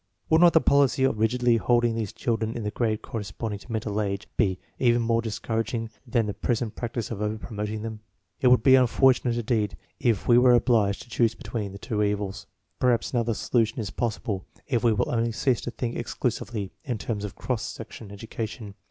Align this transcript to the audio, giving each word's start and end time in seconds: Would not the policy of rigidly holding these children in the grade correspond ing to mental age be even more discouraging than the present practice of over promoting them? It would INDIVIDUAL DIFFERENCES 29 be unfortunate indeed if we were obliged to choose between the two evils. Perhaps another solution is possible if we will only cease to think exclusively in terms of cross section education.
Would 0.31 0.41
not 0.41 0.53
the 0.53 0.61
policy 0.61 1.03
of 1.03 1.19
rigidly 1.19 1.57
holding 1.57 1.93
these 1.93 2.11
children 2.11 2.57
in 2.57 2.63
the 2.63 2.71
grade 2.71 3.03
correspond 3.03 3.53
ing 3.53 3.59
to 3.59 3.71
mental 3.71 4.01
age 4.01 4.27
be 4.35 4.57
even 4.79 4.99
more 5.03 5.21
discouraging 5.21 5.91
than 6.07 6.25
the 6.25 6.33
present 6.33 6.75
practice 6.75 7.11
of 7.11 7.21
over 7.21 7.37
promoting 7.37 7.83
them? 7.83 7.99
It 8.39 8.47
would 8.47 8.61
INDIVIDUAL 8.65 8.87
DIFFERENCES 8.87 9.21
29 9.45 9.59
be 9.61 9.61
unfortunate 9.61 9.61
indeed 9.61 9.77
if 9.99 10.27
we 10.27 10.39
were 10.39 10.53
obliged 10.55 11.03
to 11.03 11.09
choose 11.11 11.35
between 11.35 11.71
the 11.71 11.77
two 11.77 12.01
evils. 12.01 12.47
Perhaps 12.79 13.13
another 13.13 13.35
solution 13.35 13.77
is 13.79 13.91
possible 13.91 14.47
if 14.67 14.83
we 14.83 14.91
will 14.91 15.11
only 15.11 15.31
cease 15.31 15.61
to 15.61 15.69
think 15.69 15.95
exclusively 15.95 16.71
in 16.83 16.97
terms 16.97 17.23
of 17.23 17.35
cross 17.35 17.61
section 17.61 18.11
education. 18.11 18.73